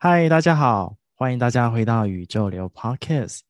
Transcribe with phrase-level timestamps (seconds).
[0.00, 3.40] 嗨，大家好，欢迎大家回到宇宙流 Podcast。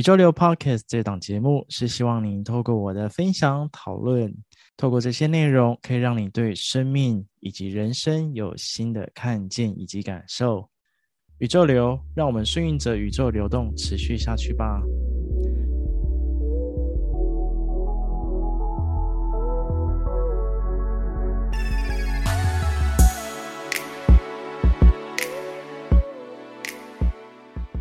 [0.00, 4.34] 宇宙流 Podcast 这档节目是希望您透过我的分享讨论，
[4.74, 10.66] 透过这些内容，可以让你对生命以及人生有新的看见以及感受。
[11.36, 14.80] 宇宙流，让我们顺应着宇宙流动，持续下去吧。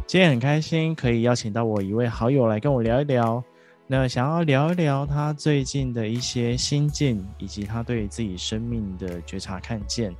[0.09, 3.43] 今天很开心，可以邀请到我一位好友来跟我聊一聊。
[3.85, 10.11] 那想要聊一聊他最近的一些心境，以及他对自己生命的觉察看见。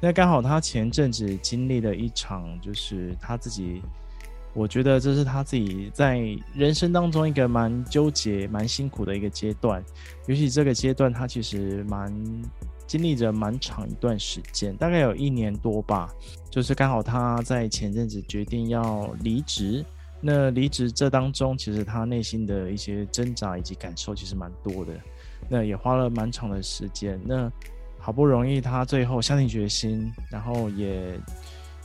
[0.00, 3.82] 那刚好他前阵子经历了一场，就是他自己，
[4.54, 6.18] 我觉得这是他自己在
[6.54, 9.84] 人生当中一个蛮纠结、蛮辛苦的一个阶段。
[10.28, 12.10] 尤其这个阶段，他其实蛮。
[12.86, 16.08] 经历着蛮长一段时间，大概有一年多吧。
[16.48, 19.84] 就是刚好他在前阵子决定要离职，
[20.20, 24.92] 那离职这当中，其实他内心的一些挣扎以及感受其实蛮多的。
[25.48, 27.20] 那也花了蛮长的时间。
[27.24, 27.50] 那
[27.98, 31.20] 好不容易他最后下定决心，然后也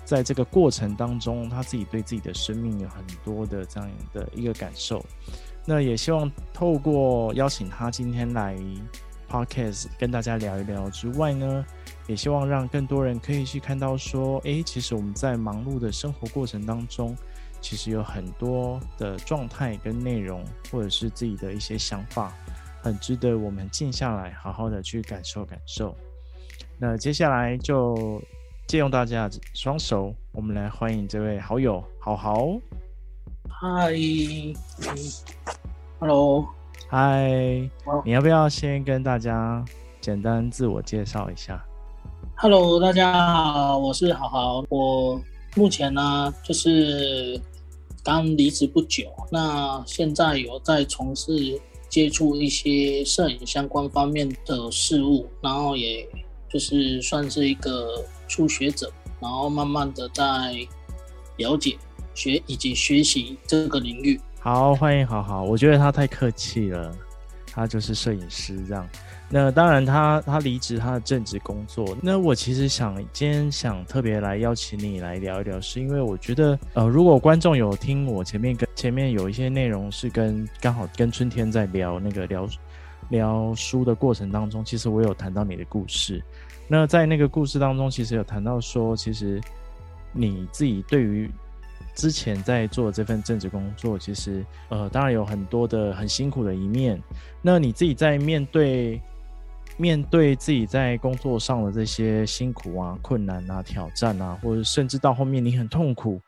[0.05, 5.03] 在这个过程当中，他自己对自己的生命有很多的这样的一个感受。
[5.65, 8.55] 那也希望透过邀请他今天来。
[9.31, 11.65] Podcast 跟大家聊一聊之外呢，
[12.05, 17.15] 也希望让更多人可以去看到说，诶，其实我们在忙碌的生活过程当中，
[17.61, 22.33] 其实有很多的状态跟内容，或者是自己的一些想法，
[22.83, 25.95] 很值得我们静下来，好好的去感受感受。
[26.77, 28.21] 那接下来就
[28.67, 32.47] 借用大家双手，我们来欢迎这位好友，好好。
[33.47, 33.93] 嗨
[35.99, 36.60] ，Hello。
[36.93, 37.31] 嗨，
[38.03, 39.63] 你要不要先跟大家
[40.01, 41.65] 简单自我介绍一下
[42.35, 44.65] ？Hello，大家好，我是好好。
[44.67, 45.17] 我
[45.55, 47.39] 目前呢，就是
[48.03, 51.31] 刚离职不久，那现在有在从事
[51.87, 56.05] 接触一些摄影相关方面的事物，然后也
[56.49, 58.91] 就是算是一个初学者，
[59.21, 60.53] 然后慢慢的在
[61.37, 61.77] 了解
[62.13, 64.19] 学以及学习这个领域。
[64.43, 65.43] 好，欢迎好好。
[65.43, 66.91] 我觉得他太客气了，
[67.51, 68.89] 他就是摄影师这样。
[69.29, 71.95] 那当然他，他他离职他的正职工作。
[72.01, 82.47] 那我其实想今天想特别来邀请你来聊一聊，是因为我觉得，呃，如果观众有听我前面跟前面有一些内容是跟刚好跟春天在聊那个聊
[83.09, 86.19] 聊书的过程当中，其实我有谈到你的故事。
[86.67, 89.39] 那在那个故事当中，其实有谈到说，其实
[90.11, 91.29] 你自己对于。
[91.93, 97.01] 之前在做这份正职工作，其实呃，当然有很多的很辛苦的一面。
[97.41, 99.01] 那你自己在面对
[99.77, 106.19] 面对自己在工作上的这些辛苦啊、困难啊、挑战啊，或者甚至到后面你很痛苦，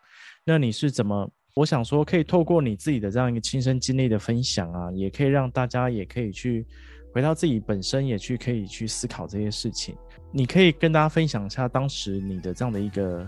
[0.45, 1.29] 那你是怎么？
[1.55, 6.65] 我想说，可以透过你自己的这样一个亲身经历的分享啊，也可以让大家也可以去
[7.13, 9.95] 回到自己本身，也去可以去思考这些事情。
[10.31, 13.27] 你可以跟大家分享一下当时你的这样的一个。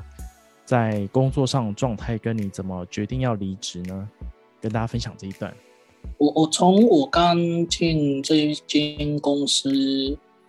[0.66, 4.10] 在工作上状态，跟你怎么决定要离职呢？
[4.60, 5.56] 跟大家分享这一段。
[6.18, 7.38] 我我从我刚
[7.68, 9.70] 进这一间公司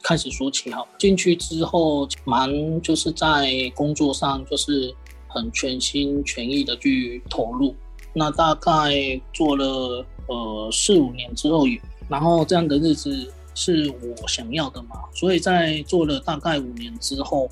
[0.03, 4.95] 开始说起哈，进去之后蛮就是在工作上就是
[5.29, 7.75] 很全心全意的去投入。
[8.15, 11.65] 那大概做了呃四五年之后，
[12.09, 17.51] 然后这样的日子是我想要的嘛，所以在做了大概五年之后。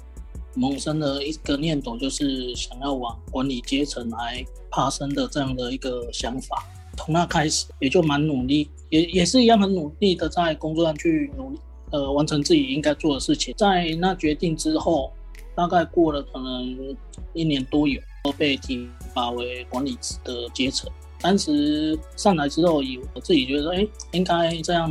[0.54, 6.64] 萌生了一个念头，就是想要往管理阶层来爬升的这样的一个想法。
[6.96, 11.58] 从那开始，也就蛮努力，也也是一样很努力的在工作上去努力，
[11.90, 13.52] 呃，完成自己应该做的事情。
[13.56, 15.12] 在那决定之后，
[15.56, 16.96] 大概过了可能
[17.32, 18.00] 一年多有，
[18.38, 20.88] 被提拔为管理的阶层。
[21.20, 24.88] 当时上来之后，以我自己觉得，哎，应该这样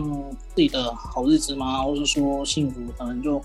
[0.53, 1.83] 自己的好日子吗？
[1.83, 3.41] 或者说幸福，可能就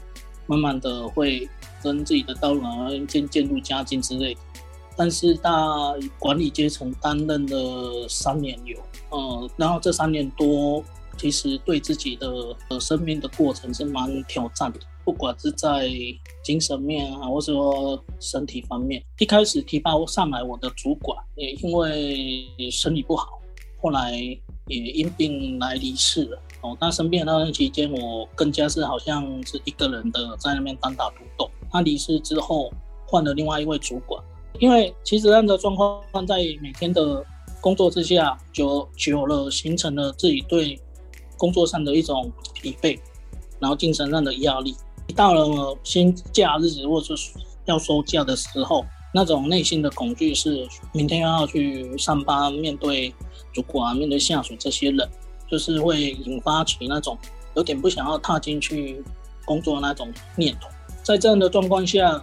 [0.46, 1.48] 慢慢的会。
[1.82, 4.40] 跟自己的道路啊，渐渐入佳境之类的，
[4.96, 5.50] 但是大
[6.18, 8.78] 管理阶层担任了三年有，
[9.10, 10.82] 呃，然后这三年多，
[11.16, 12.28] 其实对自己的
[12.70, 15.90] 呃生命的过程是蛮挑战的，不管是在
[16.42, 19.02] 精神面啊，或者说身体方面。
[19.18, 23.40] 一开始提拔上来，我的主管也因为身体不好，
[23.80, 24.12] 后来
[24.66, 26.42] 也因病来离世了。
[26.60, 31.50] 哦，那生病的那段期间，我更加是好像是一个人的在那边单打独斗。
[31.70, 32.72] 他离世之后，
[33.06, 34.22] 换了另外一位主管，
[34.58, 37.24] 因为其实这样的状况在每天的
[37.60, 40.80] 工作之下，久久了形成了自己对
[41.36, 42.98] 工作上的一种疲惫，
[43.60, 44.74] 然后精神上的压力。
[45.14, 47.30] 到了新假日或者是
[47.66, 48.84] 要收假的时候，
[49.14, 53.14] 那种内心的恐惧是明天又要去上班，面对
[53.52, 55.08] 主管、面对下属这些人，
[55.50, 57.16] 就是会引发起那种
[57.54, 59.02] 有点不想要踏进去
[59.44, 60.68] 工作的那种念头。
[61.02, 62.22] 在这样的状况下，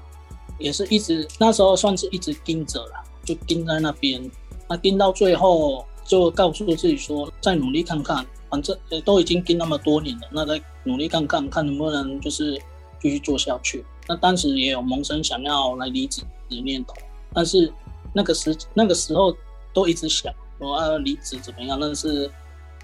[0.60, 4.30] 也是一直那时候算是一直盯着了，就盯在那边。
[4.70, 12.60] 那盯到最后，就告诉自己说，再努力看看，反正都已经盯那么多年了，那再努力看看，看能不能就是
[13.02, 13.84] 继续做下去。
[14.08, 16.94] 那当时也有萌生想要来离职的念头，
[17.34, 17.72] 但是
[18.14, 19.36] 那个时那个时候
[19.74, 22.32] 都一直想我要离职怎么样，但是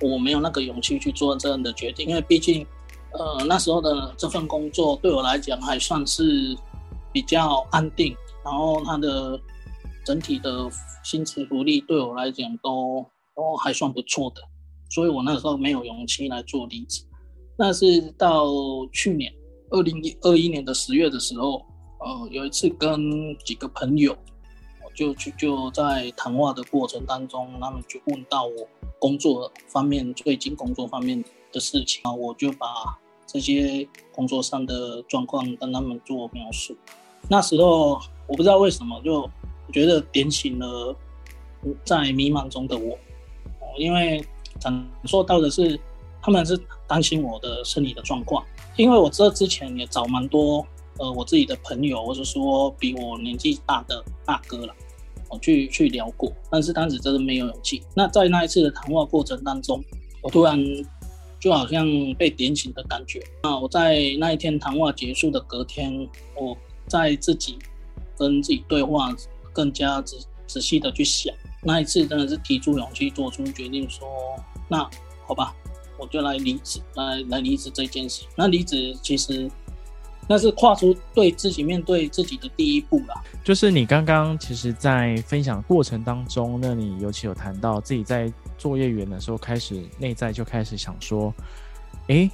[0.02, 2.66] 我没有那个勇气去做这样的决定，因为毕竟
[3.14, 6.56] 呃那时候的这份工作对我来讲还算是
[7.12, 9.40] 比较安定，然后它的
[10.06, 10.70] 整体的
[11.04, 13.06] 薪资福利对我来讲都
[13.36, 14.42] 都还算不错的，
[14.90, 17.04] 所以我那时候没有勇气来做离职。
[17.58, 18.46] 那是到
[18.92, 19.32] 去年。
[19.74, 21.66] 二零二一年的十月的时候，
[22.02, 23.00] 呃，有一次跟
[23.38, 24.14] 几个朋友，
[24.94, 28.68] 就就就在谈话的过程当中，他们就问到我
[29.02, 32.68] 工作方面最近工作方面的事情啊，我就把
[33.26, 36.78] 这些工作上的状况跟他们做描述。
[37.28, 39.28] 那时候我不知道为什么，就
[39.74, 40.96] 觉得点醒了
[41.84, 42.96] 在迷茫中的我，
[43.80, 44.24] 因为
[44.62, 45.80] 感受到的是
[46.22, 46.56] 他们是
[46.88, 48.46] 担心我的身体的状况。
[48.78, 50.64] 因为我这之前也找蛮多
[51.00, 54.76] 呃我自己的朋友，或者说比我年纪大的大哥了，
[55.32, 57.82] 我去去聊过，但是当时真的没有勇气。
[57.96, 59.84] 那在那一次的谈话过程当中，
[60.22, 60.60] 我突然
[61.40, 61.86] 就好像
[62.16, 63.24] 被点醒的感觉。
[63.44, 66.58] 那我在那一天谈话结束的隔天，我
[66.88, 67.58] 在自己
[68.18, 69.16] 跟自己对话，
[69.54, 74.90] 更加仔仔细的去想，那一次真的是提出勇气做出决定说，说那
[75.26, 75.56] 好吧。
[76.00, 78.24] 我就来离职，来来离职这件事。
[78.36, 79.48] 那离职其实
[80.32, 83.22] 那是跨出对自己面对自己的第一步啦。
[83.44, 91.34] 就是你刚刚其实，在分享过程当中，那你尤其有谈到自己在作业员的时候，开始内在就开始想说，
[92.08, 92.32] 诶，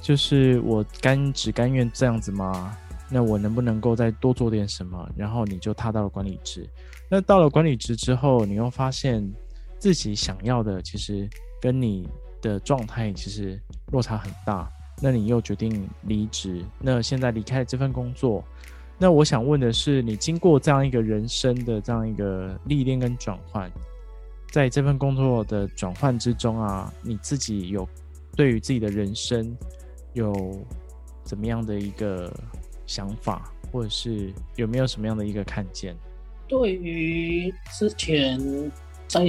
[0.00, 2.74] 就是我甘只甘愿这样子吗？
[3.10, 5.06] 那我能不能够再多做点什么？
[5.14, 6.66] 然后你就踏到了管理职。
[7.10, 9.22] 那到了管理职之后，你又发现
[9.78, 11.28] 自己想要的其实
[11.60, 12.08] 跟你。
[12.44, 13.58] 的状态其实
[13.90, 14.70] 落差很大，
[15.04, 18.42] 那你又决定离职，那现在离开了这份工作，
[18.96, 23.70] 那我想问的是，你经过这样一个人生的这样一个历练跟转换，
[24.50, 27.86] 在这份工作的转换之中啊，你自己有
[28.34, 29.54] 对于自己的人生
[30.14, 30.58] 有
[31.22, 32.32] 怎么样的一个
[32.86, 35.94] 想法，或者是有没有什么样的一个看见？
[36.48, 38.72] 对于之前。
[39.06, 39.20] 在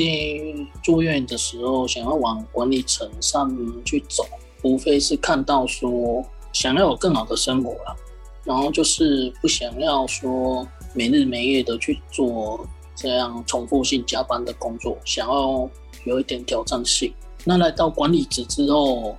[0.82, 4.26] 住院的时候，想要往管理层上去走，
[4.66, 7.96] 无非是看到说想要有更好的生活了，
[8.44, 15.70] 然后就是不想要说没日没夜的去做这样重复性加班的工作，想要
[16.04, 17.14] 有一点挑战性。
[17.44, 19.16] 那来到管理职之后，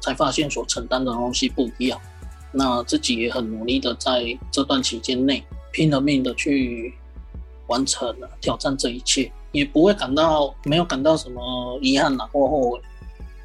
[0.00, 2.00] 才发现所承担的东西不一样。
[2.50, 6.94] 那自己也很努力的在这段期间内拼了命的去
[7.66, 9.30] 完成了挑战这一切。
[9.52, 12.80] 也不会感到没有感到什么遗憾呐或后悔，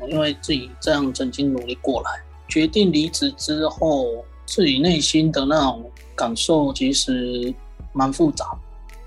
[0.09, 2.09] 因为自己这样曾经努力过来。
[2.47, 7.53] 决定离职之后，自己内心的那种感受其实
[7.93, 8.57] 蛮复杂。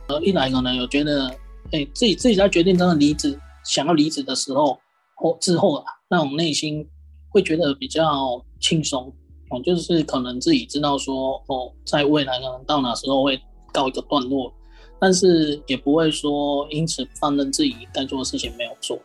[0.09, 1.29] 呃，一来可能有觉得，
[1.73, 4.79] 哎、自己自己在决定真的离职，想要离职的时候
[5.15, 6.87] 或之后啊，那种内心
[7.31, 9.13] 会觉得比较轻松。
[9.51, 13.41] 哦，就是可能自己知道说，哦，在未来可能到哪时候会
[13.73, 14.53] 告一个段落。
[15.01, 18.99] 但是也不会说因此放任自己该做的事情没有做，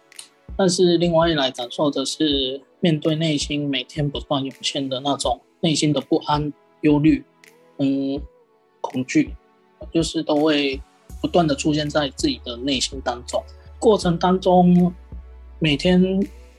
[0.57, 7.23] 但是另外一来感受的是面对内心每天不断涌现的那种内心的不安、忧虑、
[7.77, 8.21] 嗯、
[8.81, 9.35] 恐惧，
[9.93, 10.81] 就是都会
[11.21, 13.43] 不断的出现在自己的内心当中。
[13.79, 14.93] 过程当中，
[15.59, 16.01] 每天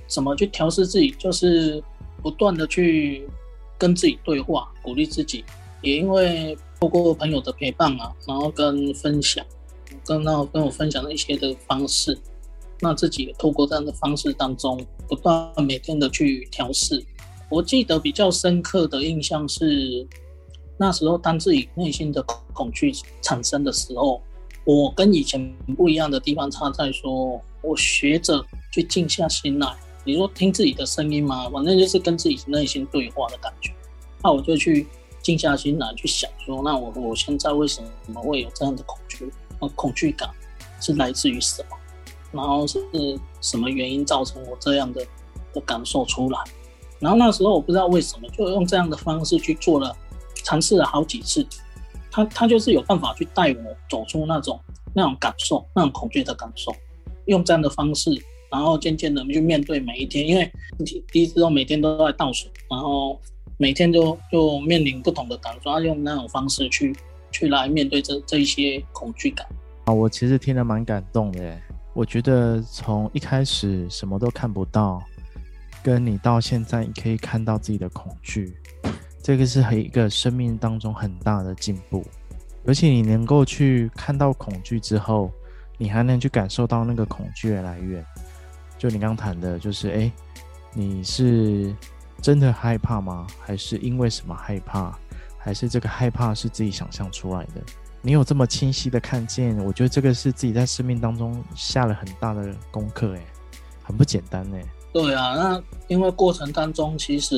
[0.07, 1.83] 怎么去调试自己，就是
[2.23, 3.29] 不断的去
[3.79, 5.45] 跟自己对话，鼓励自己，
[5.83, 6.57] 也因为。
[6.79, 9.43] 透过朋友的陪伴啊，然后跟分享，
[10.05, 12.15] 跟那跟我分享的一些的方式，
[12.81, 17.05] 那自己也透过这样的方式当中，不断每天的去调试。
[17.49, 20.07] 我记得比较深刻的印象是，
[20.79, 22.93] 那时候当自己内心的恐惧
[23.23, 24.21] 产生的时候，
[24.65, 29.77] 我跟以前不一样的地方差在说，我学着去静下心来。
[30.05, 31.49] 你说听自己的声音吗？
[31.51, 33.73] 反正就是跟自己内心对话的感觉。
[34.23, 34.87] 那我就去。
[35.23, 39.29] 静下心来去想说，那我我现在为什么会有这样的恐惧？
[39.59, 40.31] 呃，恐惧感
[40.81, 41.76] 是来自于什么？
[42.37, 42.79] 然后是
[43.41, 45.05] 什么原因造成我这样的
[45.53, 46.39] 的感受出来？
[47.01, 49.95] 然后那时候我不知道为什么，就用这样的方式去做了，
[50.45, 51.47] 尝试了好几次。
[52.11, 54.59] 他他就是有办法去带我走出那种
[54.95, 56.75] 那种感受，那种恐惧的感受。
[57.27, 58.11] 用这样的方式，
[58.51, 60.51] 然后渐渐的去面对每一天，因为
[61.13, 63.21] 第一次都每天都在倒数，然后
[63.59, 66.97] 每天就就面临不同的感受，用那种方式去
[67.31, 69.47] 去来面对这这一些恐惧感。
[69.85, 71.59] 啊，我其实听得蛮感动的。
[71.97, 75.03] 我觉得从一开始什么都看不到，
[75.83, 78.55] 跟你到现在你可以看到自己的恐惧，
[79.23, 82.05] 这个是一个生命当中很大的进步。
[82.67, 85.33] 而且你能够去看到恐惧之后。
[85.79, 88.03] 你还能去感受到那个恐惧的来源，
[88.79, 90.11] 就你刚谈的，就是哎，
[90.73, 91.77] 你是
[92.23, 93.27] 真的害怕吗？
[93.39, 94.99] 还是因为什么害怕？
[95.37, 97.63] 还是这个害怕是自己想象出来的？
[98.07, 103.27] 你有这么清晰的看见，我觉得这个是自己在生命当中下了很大的功课，哎，
[103.83, 104.65] 很不简单哎。
[104.93, 107.35] 对啊，那因为过程当中，其实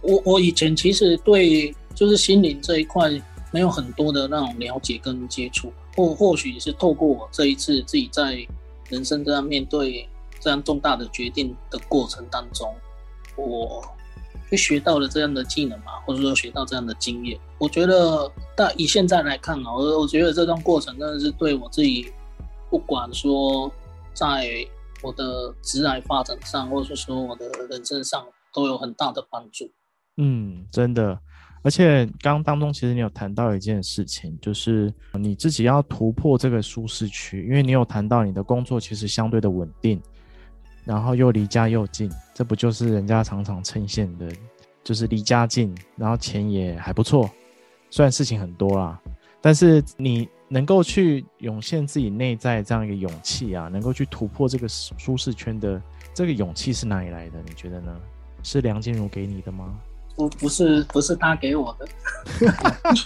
[0.00, 3.10] 我我以前其实对就是心灵这一块
[3.50, 5.72] 没有很多的那种了解跟接触。
[5.96, 8.46] 或或许是透过我这一次自己在
[8.90, 12.72] 人生这样面对这样重大的决定的过程当中，
[13.34, 13.84] 我
[14.52, 17.40] 就学到了这样的技能嘛，或者说学到这样的经验。
[17.56, 22.12] 我觉得，但以现在来看啊，我我觉得这段过程真的是对我自己，
[22.68, 23.72] 不管说
[24.12, 24.46] 在
[25.02, 29.70] 我的职业发展上，或者说我的人生上，都有很大的帮助。
[30.18, 31.18] 嗯，真的。
[31.62, 39.98] 而且刚当中，其实你有谈到一件事情，就是你自己要突破这个舒适区，因为你有谈到你的工作其实相对的稳定，
[40.84, 44.28] 然后又离家又近，这不就是人家常常称羡的，
[44.82, 47.30] 就是离家近，然后钱也还不错，
[47.90, 49.00] 虽然事情很多啦，
[49.40, 55.80] 但是你能够去涌现自己内在这样一个勇气啊，能够去突破这个舒适圈的
[56.12, 57.38] 这个勇气是哪里来的？
[57.46, 57.94] 你觉得呢？
[58.42, 59.72] 是梁静茹给你的吗？
[60.14, 61.88] 不不是不是他给我的，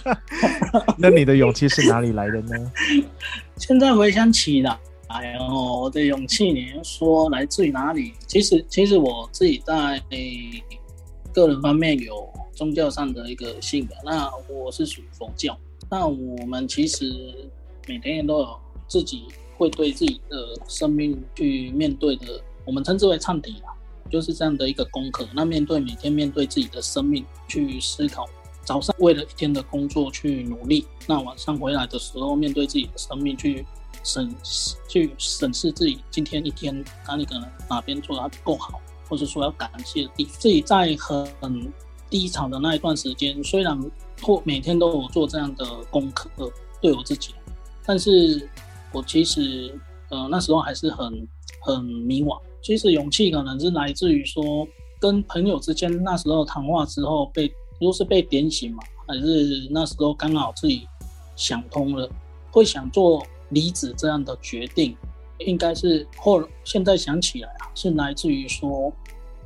[0.97, 2.71] 那你的勇气是哪里来的呢？
[3.55, 4.77] 现在回想起来，
[5.07, 8.13] 哎呦，我的勇气，你说来自于哪里？
[8.27, 10.01] 其实其实我自己在
[11.33, 15.57] 个人方面有宗教上的一个信仰，那我是属于佛教，
[15.89, 17.49] 那我们其实
[17.87, 19.23] 每天都有自己
[19.57, 20.37] 会对自己的
[20.67, 23.53] 生命去面对的，我们称之为忏悔。
[24.09, 25.27] 就是这样的一个功课。
[25.35, 28.25] 那面对每天面对自己的生命去思考，
[28.63, 33.65] 早上为了一天的工作去努力，那晚上回来的时候面对自己的生命去
[34.07, 34.33] 审
[34.87, 36.73] 去审视自己今天一天
[37.05, 41.73] 哪里可能哪边做得不够好，或者说要感谢自己在很
[42.09, 43.77] 低潮的那一段时间，虽然
[44.21, 46.29] 或每天都有做这样的功课
[46.81, 47.35] 对我自己，
[47.85, 48.49] 但是
[48.93, 49.77] 我其实
[50.09, 51.27] 呃那时候还是很
[51.59, 52.39] 很迷惘。
[52.61, 54.65] 其实勇气可能是来自于说，
[55.01, 57.47] 跟朋友之间那时候谈话之后被，
[57.79, 60.87] 如果是被点醒嘛，还是那时候刚好自己
[61.35, 62.09] 想通了，
[62.51, 64.95] 会想做离职这样的决定，
[65.39, 68.91] 应该是或现在想起来啊，是来自于说，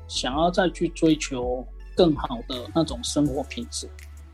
[0.08, 1.65] 想要再去追求
[1.96, 3.89] 更好的那种生活品质，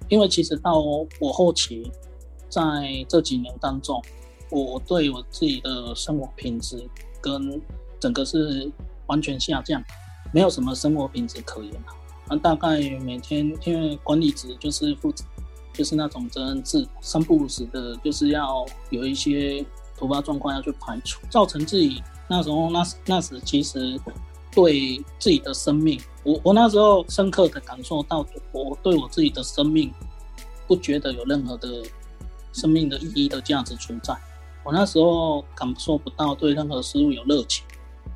[0.09, 0.79] 因为其实到
[1.19, 1.91] 我后期，
[2.49, 2.61] 在
[3.09, 4.01] 这几年当中，
[4.49, 6.87] 我对我自己的生活品质
[7.19, 7.61] 跟
[7.99, 8.71] 整个是
[9.07, 9.83] 完全下降，
[10.31, 11.93] 没有什么生活品质可言啊。
[12.29, 15.25] 那大概每天因为管理职就是负责，
[15.77, 19.63] 就是那种责任制，三不五时的，就是要有一些
[19.95, 23.99] 突发状况要去排除，造成自己那时候那那时其实
[24.51, 29.93] 对自己的生命，我我那时候深刻的感受到，我对我自己的生命
[30.65, 31.83] 不觉得有任何的
[32.51, 34.17] 生命的意义的价值存在。
[34.65, 37.63] 我那时候感受不到对任何事物有热情。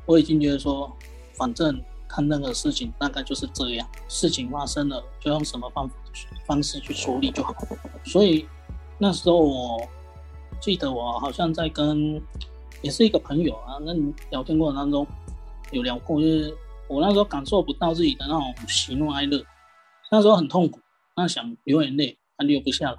[0.04, 0.92] 我已经觉得说，
[1.34, 5.94] 反正看任何事情大概就是这样，事情发生了就用什么方法
[6.46, 7.54] 方式去处理就好。
[8.04, 8.46] 所以
[8.98, 9.80] 那时候我
[10.60, 12.20] 记得我好像在跟
[12.82, 13.92] 也是一个朋友啊，那
[14.30, 15.06] 聊天过程当中
[15.70, 16.56] 有聊过，就是
[16.88, 19.44] 我那时候感受不到自己的那种喜怒哀乐，
[20.10, 20.80] 那时候很痛苦，
[21.16, 22.96] 那想流眼泪还流不下来，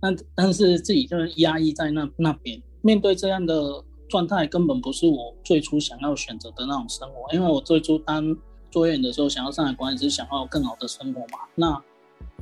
[0.00, 3.84] 但但是自己就是压抑在那那边，面对这样的。
[4.08, 8.36] 状态根本不是我最初想要选择的那种生活，因为我最初当
[8.70, 11.38] 作业员的时候，想要上来管理，是想要更好的生活嘛。
[11.54, 11.82] 那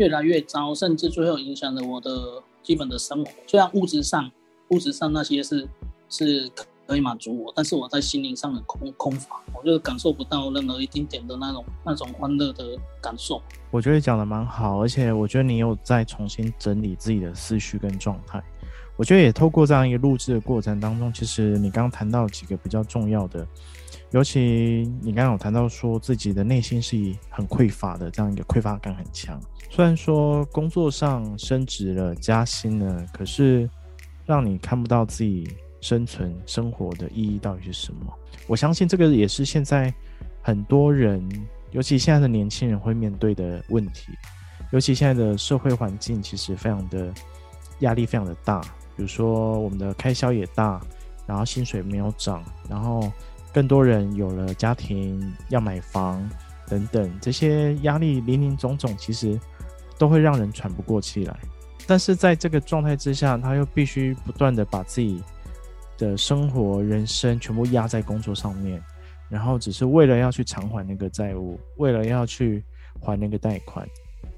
[0.00, 3.30] 越来越糟，甚至最后影响了我的基本的生活。
[3.46, 4.30] 虽然物质上，
[4.68, 5.68] 物质上那些是
[6.08, 6.50] 是
[6.86, 13.42] 可以满足我，但是我在心灵上的空空乏，我就感受不到任何一丁点的那种那种欢乐的感受。
[13.70, 18.42] 我觉得讲得蛮好，而且我觉得你有在重新整理自己的思绪跟状态。
[18.96, 23.46] 我觉得也透过这样一个录制的过程当中，其实你刚刚谈到几个比较重要的，
[24.12, 26.96] 尤其你刚刚有谈到说自己的内心是
[27.28, 29.40] 很匮乏的，这样一个匮乏感很强。
[29.70, 33.68] 虽然说工作上升职了、加薪了，可是
[34.26, 35.48] 让你看不到自己。
[35.82, 38.00] 生存生活的意义到底是什么？
[38.46, 39.90] 我相信这个也是现在
[40.42, 41.26] 很多人，
[41.70, 44.12] 尤其现在的年轻人会面对的问题。
[44.72, 47.10] 尤其现在的社会环境其实非常的
[47.78, 48.60] 压力非常的大，
[48.94, 50.78] 比如说我们的开销也大，
[51.26, 53.10] 然后薪水没有涨，然后
[53.52, 56.28] 更多人有了家庭要买房
[56.68, 59.38] 等等，这些压力林林总总，其实
[59.98, 61.36] 都会让人喘不过气来。
[61.86, 65.22] 但是在这个状态之下，他又必须不断的把自己。
[65.98, 68.82] 的生活、人生全部压在工作上面，
[69.28, 72.64] 然后只是为了要去偿还那个债务，为了要去
[73.02, 73.86] 还那个贷款，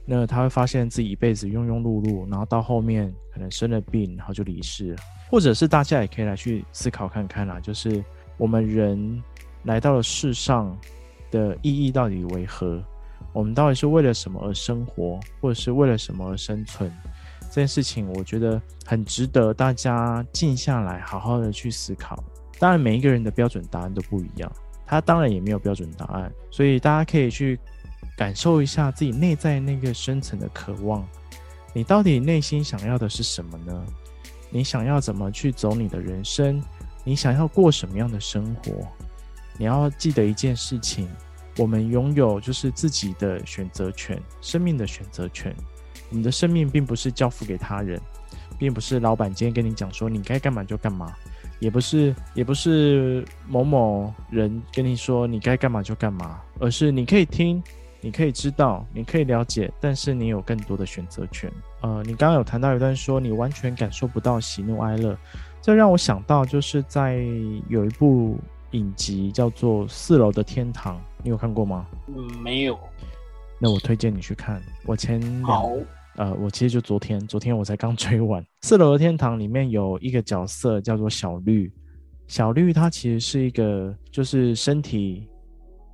[0.05, 4.97] 那他会发现自己一辈子庸庸碌碌，然后到后面可能生了病，然后就离世了。
[5.31, 8.03] 或者是大家也可以来去思考看看啦，就是
[8.43, 9.23] 我们人
[9.67, 10.77] 来到了世上
[11.31, 12.83] 的意义到底为何？
[13.33, 16.93] 我们到底是为了什么而生活，或者是为了什么而生存？
[17.43, 22.21] 这件事情我觉得很值得大家静下来，好好的去思考。
[22.59, 24.51] 当然，每一个人的标准答案都不一样，
[24.85, 27.61] 他当然也没有标准答案，所以大家可以去
[28.17, 31.07] 感受一下自己内在那个深层的渴望。
[31.73, 33.87] 你到底内心想要的是什么呢？
[34.51, 36.61] 你想要怎么去走你的人生？
[37.05, 38.73] 你想要过什么样的生活？
[39.59, 41.09] 你要记得一件事情：
[41.59, 45.55] 我们拥有就是自己的选择权，生命的选择权。
[46.11, 48.01] 我们的生命并不是交付给他人，
[48.59, 51.15] 并不是老板今天跟你讲说你该干嘛就干嘛，
[51.59, 57.63] 也不是也不是某某人跟你说你该干嘛就干嘛，而是你可以听，
[58.01, 61.51] 你可以知道，你可以了解，但是你有更多的选择权。
[61.81, 65.17] 呃，你刚刚有谈到一段说你完全感受不到喜怒哀乐，
[65.63, 67.25] 这让我想到就是在
[67.69, 68.37] 有一部
[68.73, 71.87] 影集叫做《四楼的天堂》，你有看过吗？
[72.09, 72.77] 嗯，没有。
[73.61, 74.61] 那我推荐你去看。
[74.85, 75.71] 我前好。
[76.17, 81.73] 呃，我其实就昨天，昨天我才刚 追完《四楼的天堂》，里面有一个角色叫做小绿。
[82.27, 85.29] 小绿她其实是一个，就是身体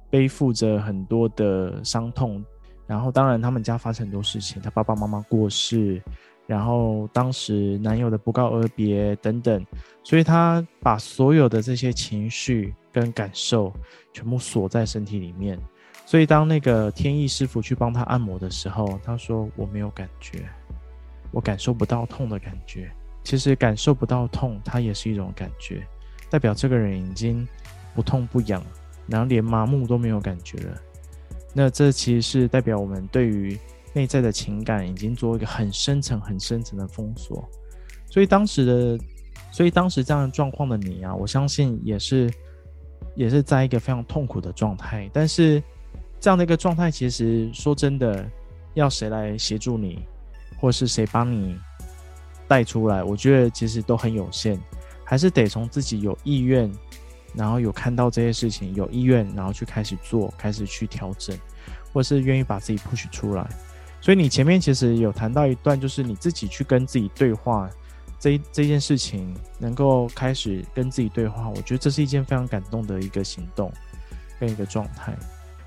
[0.09, 2.42] 背负着很多的伤痛，
[2.87, 6.03] 然后当然他们家发生很多事情，她爸爸妈妈过世，
[6.49, 9.65] 然后当时男友的不告而别等等，
[10.03, 13.73] 所以她把所有的这些情绪跟感受
[14.13, 15.57] 全部锁在身体里面。
[16.07, 20.49] 所以，当那个天意师傅去帮他按摩的时候，他说：“我没有感觉，
[21.31, 22.91] 我感受不到痛的感觉。
[23.23, 25.87] 其实感受不到痛，它也是一种感觉，
[26.31, 27.47] 代表这个人已经
[27.95, 28.65] 不痛不痒，
[29.07, 30.81] 然后连麻木都没有感觉了。
[31.53, 33.59] 那这其实是代表我们对于
[33.92, 37.48] 内在的情感已经做一个很深层、很深层的封锁。
[38.11, 39.05] 所以当时的，
[39.51, 42.31] 所以当时这样的状况的你啊，我相信也是，
[43.14, 45.62] 也是在一个非常痛苦的状态，但是。”
[46.20, 48.29] 这样的一个状态，其实说真的，
[48.74, 50.05] 要谁来协助你，
[50.59, 51.57] 或是谁帮你
[52.48, 54.59] 带出来，我觉得其实都很有限，
[55.05, 56.68] 还是得从自己有意愿，
[57.37, 61.38] 然后有看到这些事情，有意愿，然后去开始做，开始去调整，
[61.92, 63.48] 或是愿意把自己 push 出来。
[64.01, 67.69] 所以你前面其实有谈到一段，就是你自己去跟自己对话，
[68.19, 73.73] 这这件事情能够开始跟自己对话，我觉得这是一件非常感动的一个行动
[74.39, 75.17] 跟一个状态。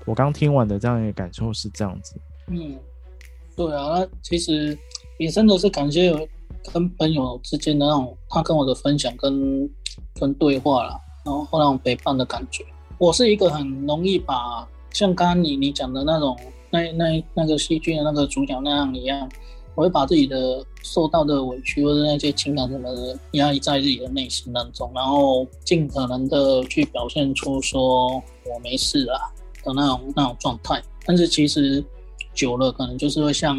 [0.04, 2.16] 我刚听完的这样一个感受是这样子，
[2.48, 2.76] 嗯，
[3.54, 4.76] 对啊，那其实
[5.18, 6.28] 也真的是感谢有
[6.72, 9.70] 跟朋友之间的那种他跟我的分享跟
[10.18, 12.64] 跟对话啦，然后那种陪伴的感觉。
[12.98, 16.36] 我是一个很容易把像刚刚你你讲的那种
[16.72, 19.30] 那那那个戏剧的那个主角那样一样，
[19.76, 28.14] 我会把自己的受到的委屈或者那些情感什么的压抑在自己的内心当中，然后尽可能的去表现出说
[28.46, 29.20] 我没事啊。
[29.64, 31.84] 的那种那种状态，但是其实
[32.34, 33.56] 久了可能就是会像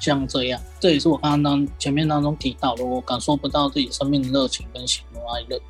[0.00, 5.60] 像这样，这也是我刚刚当前面当中提到的，我感受不到自己生命的热情跟喜怒哀乐。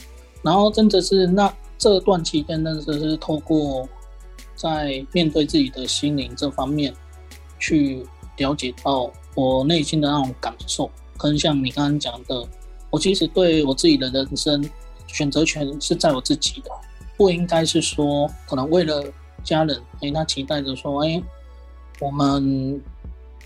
[0.40, 3.88] 然后真的是那这段期间，真的是透过
[4.62, 6.94] 在面对自己的心灵这方面，
[7.58, 12.46] 去了解到我内心的那种感受，跟像你刚刚讲的，
[12.90, 14.64] 我其实对我自己的人生
[15.08, 16.70] 选择权是在我自己的，
[17.16, 19.02] 不应该是说可能为了。
[19.44, 21.20] 家人，哎，他期待着说，哎，
[21.98, 22.80] 我们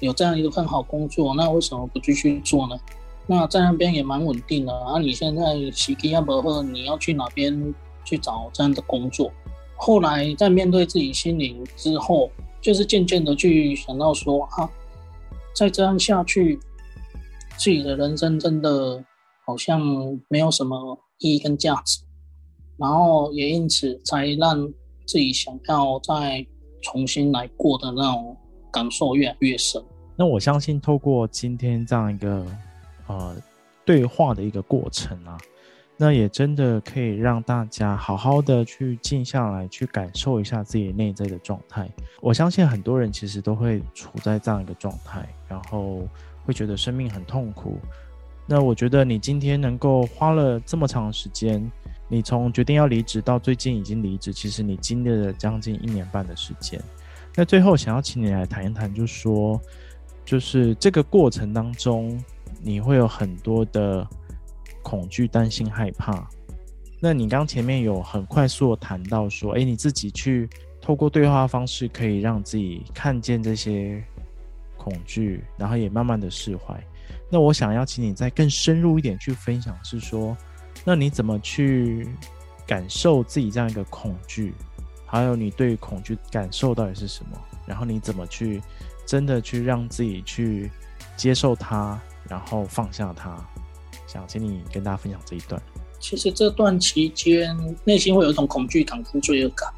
[0.01, 2.79] 有这样一个很好工作，那为什么不继续做呢？
[3.27, 4.73] 那在那边也蛮稳定的。
[4.79, 7.75] 啊，你现在时机要不好，你要去哪边
[8.05, 9.33] 去找这样的工作？
[9.77, 14.69] 后来在面对自己心灵之后，就是渐渐的去想到说，啊，
[15.55, 16.59] 再这样下去，
[17.57, 19.05] 自己的人生真的
[19.45, 19.81] 好像
[20.29, 22.01] 没有什么意义跟价值。
[22.79, 24.67] 然后也因此才让
[25.07, 26.47] 自己想要再
[26.83, 28.37] 重新来过的那种
[28.71, 29.83] 感受越来越深。
[30.15, 32.47] 那我相信，透过今天这样一个
[33.07, 33.35] 呃
[33.85, 35.39] 对话的一个过程啊，
[35.99, 41.89] 那也真的可以让大家好好的去静下来，去感受一下自己内在的状态。
[42.21, 46.07] 我相信很多人其实都会处在这样一个状态，然后
[46.45, 47.79] 会觉得生命很痛苦。
[48.47, 51.71] 那我觉得你今天能够花了这么长时间。
[52.09, 56.81] 你从决定要离职到最近已经离职，其实你经历了将近一年半的时间。
[57.35, 59.61] 那最后想要请你来谈一谈，就是说，
[60.25, 62.23] 就是这个过程当中，
[62.63, 64.07] 你会有很多的
[64.87, 66.25] 恐惧、担心、害怕。
[67.01, 70.49] 那你刚前面有很快速的谈到说，哎，你自己去
[70.81, 74.01] 透过对话方式，可以让自己看见这些
[74.77, 76.81] 恐惧，然后也慢慢的释怀。
[77.29, 80.37] 那我想要请你再更深入一点去分享，是说。
[80.85, 82.07] 那你怎么去
[82.65, 84.55] 感受自己这样一个恐惧？
[85.05, 87.37] 还有你对恐惧感受到底是什么？
[87.67, 88.63] 然后你怎么去
[89.05, 90.71] 真的去让自己去
[91.17, 93.37] 接受它，然后放下它？
[94.07, 95.61] 想请你跟大家分享这一段。
[95.99, 99.69] 其实这段期间内心会有一种恐惧感跟罪恶感，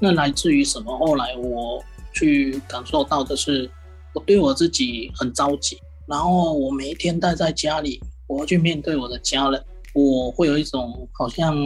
[0.00, 0.96] 那来自于什么？
[0.98, 3.70] 后来我去感受到的是，
[4.12, 9.64] 我对我自己很着急，然后我每一天待在家里，我要去面对我的家人。
[9.94, 11.56] 我会有一种好像，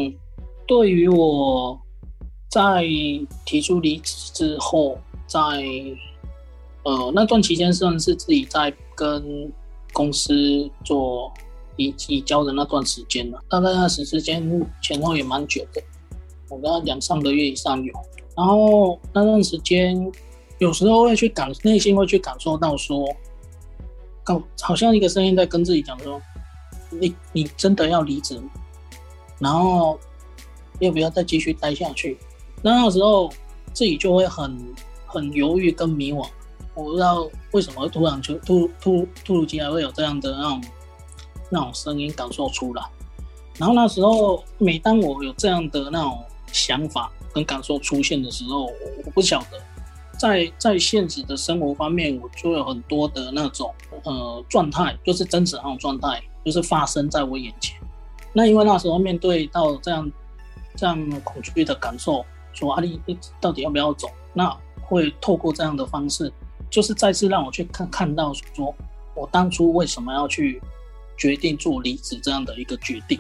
[0.67, 1.79] 对于我
[2.49, 2.85] 在
[3.45, 5.39] 提出离职之后，在
[6.85, 9.51] 呃那段期间算是自己在跟
[9.93, 11.33] 公司做
[11.83, 15.83] 移移交的那段时间了，大概那时时间前后也蛮久的，
[16.49, 17.93] 我跟他两三个月以上有。
[18.37, 20.11] 然后那段时间
[20.59, 23.07] 有时候会去感内心会去感受到说，
[24.25, 26.21] 感好像一个声音在跟自己讲说。
[27.01, 28.39] 你你真的要离职，
[29.39, 29.99] 然后
[30.79, 32.19] 要不要再继续待下去？
[32.63, 33.33] 那个时候
[33.73, 34.75] 自己就会很
[35.07, 36.29] 很犹豫跟迷惘。
[36.75, 40.63] 我不知道为什么突然就突突突如其来会有这样的那种
[41.53, 42.83] 那种声音感受出来。
[43.59, 46.19] 然后那时候每当我有这样的那种
[46.51, 48.65] 想法跟感受出现的时候，
[49.05, 49.61] 我不晓得
[50.19, 53.73] 在在现实的生活方面，我就有很多的那种
[54.05, 56.21] 呃状态，就是真实那种状态。
[56.45, 57.79] 就是发生在我眼前，
[58.33, 60.11] 那因为那时候面对到这样
[60.75, 63.01] 这样恐惧的感受，说阿丽，
[63.41, 64.09] 到底要不要走？
[64.35, 66.33] 那会透过这样的方式，
[66.69, 68.75] 就是再次让我去看看到，说
[69.15, 70.61] 我当初为什么要去
[71.17, 73.19] 决定做离职这样的一个决定。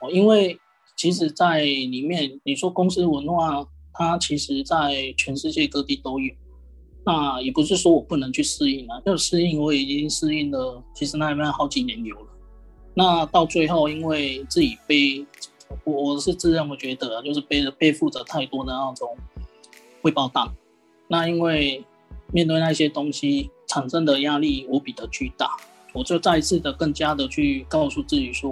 [0.00, 0.58] 哦，因为
[0.96, 6.32] 其实，在里面你说公司文化，它其实在全世界各地都有。
[7.04, 12.26] 那也不是说我不能去适应啊，要适应我已经适应了，其实那边好几年有了。
[12.94, 15.26] 那到最后，因为自己背，
[15.82, 19.16] 我我是自认为觉得，就是背着背负着太多的那种
[20.02, 20.48] 未爆弹。
[21.08, 21.84] 那因为
[22.32, 25.56] 面对那些东西产生的压力无比的巨大，
[25.92, 28.50] 我就再一次的更加的去告诉自己说，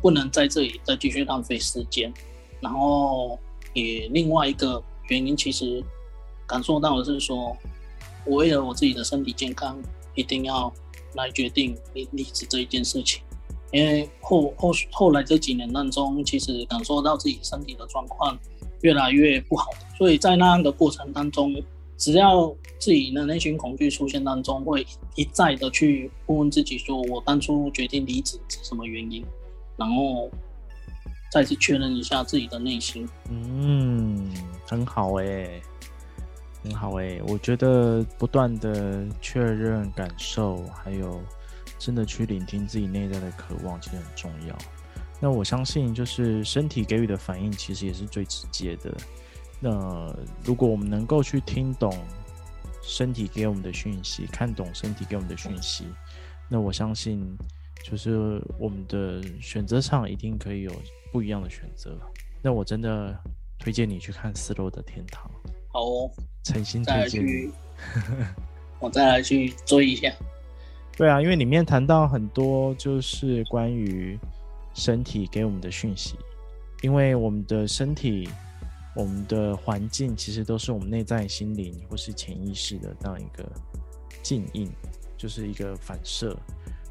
[0.00, 2.12] 不能在这里再继续浪费时间。
[2.60, 3.38] 然后
[3.74, 5.82] 也另外一个原因，其实
[6.46, 7.56] 感受到的是说，
[8.24, 9.78] 我为了我自己的身体健康，
[10.14, 10.72] 一定要
[11.14, 13.22] 来决定离离职这一件事情。
[13.70, 18.38] 因为后后后来这几年当中，其实感受到自己身体的状况
[18.82, 21.52] 越来越不好，所以在那样的过程当中，
[21.96, 29.24] 只要自己的内心恐惧出现当中，会一再的去问问自己：说我当初决定离职是什么原因？
[29.76, 30.30] 然后
[31.32, 33.08] 再次确认一下自己的内心。
[33.30, 34.30] 嗯，
[34.66, 35.60] 很好哎、
[36.62, 41.20] 很好哎、我觉得不断的确认感受，还有。
[41.76, 44.56] 真的去聆听自己内在的渴望，其实很重要。
[45.20, 48.96] 那我相信，就是身体给予的反应，其实也是最直接的。
[49.60, 50.14] 那
[50.44, 51.92] 如果我们能够去听懂
[52.82, 55.84] 身体给我们的讯息，看懂身体给我们的讯息，
[56.48, 57.36] 那我相信，
[57.82, 60.72] 就是我们的选择上一定可以有
[61.10, 61.98] 不一样的选择。
[62.42, 63.18] 那我真的
[63.58, 65.30] 推荐你去看《四楼的天堂》。
[65.72, 66.10] 好哦，
[66.42, 67.24] 诚心推荐。
[68.78, 70.12] 我再来去追一下。
[70.96, 74.18] 对啊，因为里面谈到很多就是关于
[74.74, 76.16] 身体给我们的讯息，
[76.82, 78.28] 因为我们的身体、
[78.94, 83.44] 我们的环境其实都是我们内在心灵或是潜意识的这样一个
[84.22, 84.70] 镜映，
[85.16, 86.36] 就是一个反射。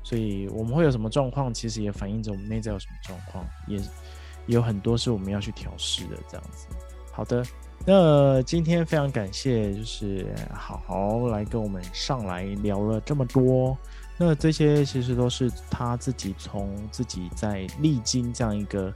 [0.04, 6.68] 所以我们会有什么状况，其实也反映着我们内在有什么状况，也也有很多是我们要去调试的这样子。
[7.14, 7.42] 好的，
[7.86, 13.78] 那今天非常感谢，就是好好来跟我们上来聊了这么多。
[14.18, 18.94] 那这些其实都是他自己从自己在历经这样一个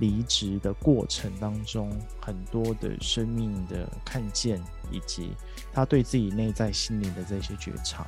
[0.00, 1.88] 离职的过程当中，
[2.20, 4.60] 很多的生命的看见，
[4.90, 5.30] 以及
[5.72, 8.04] 他对自己内在心灵的这些觉察。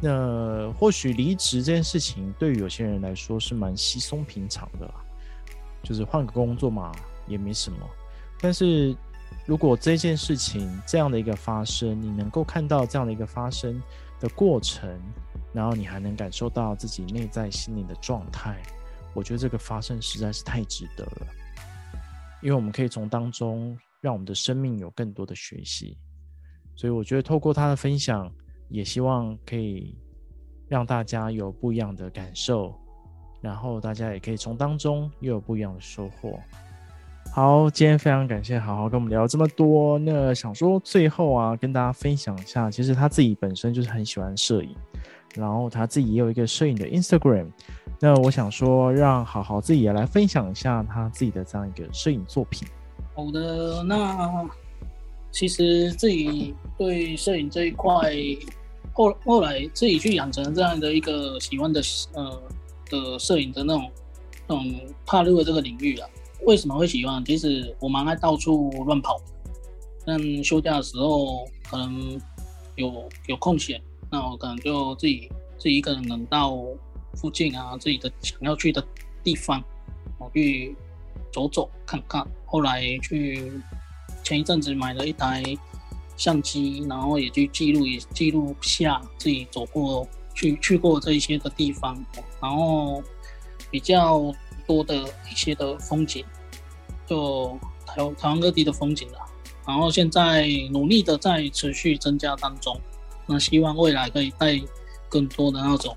[0.00, 4.94] 那或许离职这件事情对于有些人来说是蛮稀松平常的啦，
[5.84, 6.90] 就是换个工作嘛，
[7.28, 7.78] 也没什么。
[8.40, 8.96] 但是
[9.46, 13.80] 如果这件事情这样的一个发生，你能够看到这样的一个发生
[14.18, 14.98] 的过程。
[15.54, 18.56] 然后你还能感受到自己内在心灵的状态，
[19.14, 21.26] 我觉得这个发生实在是太值得了，
[22.42, 25.96] 因为我们可以从当中让我们的生命有更多的学习，
[26.74, 28.32] 所以我觉得透过他的分享，
[28.68, 29.96] 也希望可以
[30.68, 32.74] 让大家有不一样的感受，
[33.40, 36.38] 然后大家也可以从当中又有不一样的收获。
[37.30, 39.98] 好，今天非常感谢好好跟我们聊这么多。
[39.98, 44.76] 那想说最后啊，跟大家分享一下，其实他自己本身就是很喜欢摄影。
[45.34, 47.50] 然后他自己也有一个摄影的 Instagram，
[48.04, 52.66] 那我想说，让好好自己也来分享一下他自己的这样一个摄影作品。
[53.14, 54.44] 好的，那
[55.30, 58.12] 其实自己对摄影这一块，
[58.92, 61.80] 后后来自己去养成这样的一个喜欢的
[62.14, 62.42] 呃
[62.90, 63.88] 的摄影的那种
[64.48, 66.08] 那种踏入了这个领域啊。
[66.44, 67.24] 为什么会喜欢？
[67.24, 69.20] 其实我蛮爱到处乱跑，
[70.04, 72.20] 但休假的时候可能
[72.74, 73.80] 有有空闲。
[74.10, 76.58] 那我可能就自己自己一个人能到
[77.14, 78.84] 附近啊，自己的想要去的
[79.22, 79.62] 地方，
[80.18, 80.76] 我去
[81.32, 82.26] 走走看看。
[82.46, 83.52] 后来去
[84.22, 85.42] 前一阵子买了一台
[86.16, 92.04] 相机，然后也去记录，也记录下自己走过去去过这一些的地方，
[92.40, 93.02] 然后
[93.70, 94.32] 比较
[94.66, 94.94] 多的
[95.30, 96.24] 一些的风景，
[97.06, 99.18] 就台台湾各地的风景了。
[99.66, 102.78] 然后现在努力的在持续增加当中。
[103.24, 104.60] 那希望未来可以带
[105.08, 105.96] 更多的那种，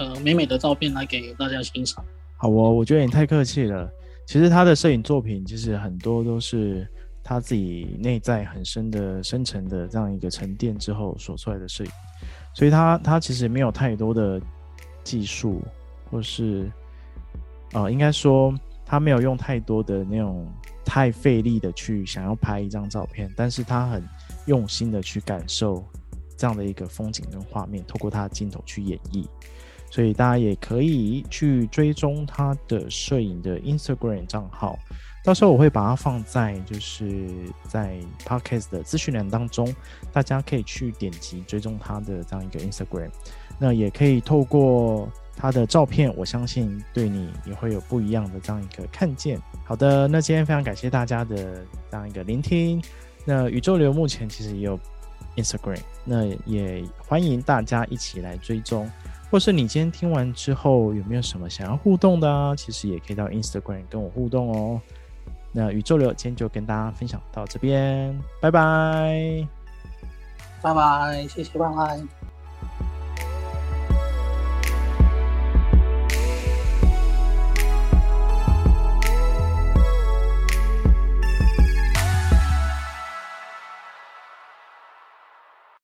[0.00, 2.02] 呃，美美的照片来给大家欣赏。
[2.38, 3.86] 好哦，我觉得你太客气了。
[4.24, 6.88] 其实他的摄影作品，其实很多都是
[7.22, 11.90] 他自己内在很深的、深层的这样一个沉淀之后所出来的摄影。
[12.54, 14.40] 所以他他其实没有太多的
[15.04, 15.60] 技术，
[16.10, 16.70] 或是，
[17.74, 18.54] 呃，应该说
[18.86, 20.50] 他没有用太多的那种
[20.82, 24.02] 太费力的去想要拍一张照片，但是他很
[24.46, 25.84] 用心的去感受。
[26.38, 29.26] 这样的一个风景跟画面，透过他的镜头去演绎，
[29.90, 34.78] 所以大家也可以去追踪他的摄影的 Instagram 账号，
[35.24, 37.28] 到时候我会把它放在就是
[37.68, 39.74] 在 Podcast 的资讯栏当中，
[40.12, 43.10] 大家可以去点击追踪他的这样一个 Instagram，
[43.58, 49.40] 那也可以透过他的照片，我相信对你也会有不一样的这样一个看见。
[49.64, 52.80] 好的，那今天非常感谢大家的这样一个聆听，
[53.24, 54.78] 那宇宙流目前其实也有。
[55.36, 58.90] Instagram，那也欢迎大家一起来追踪，
[59.30, 62.54] 或是你今天听完之后有没有什么想要互动的？
[62.56, 64.80] 其实也可以到 Instagram 跟我互动哦。
[65.52, 69.46] 那宇宙流今天就跟大家分享到这边，拜拜，
[70.62, 72.19] 拜拜，谢谢，拜拜。